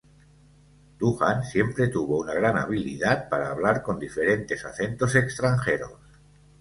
Doohan 1.03 1.43
siempre 1.43 1.87
tuvo 1.89 2.21
una 2.21 2.33
gran 2.33 2.57
habilidad 2.57 3.29
para 3.29 3.51
hablar 3.51 3.83
con 3.83 3.99
diferentes 3.99 4.65
acentos 4.65 5.13
extranjeros. 5.13 5.99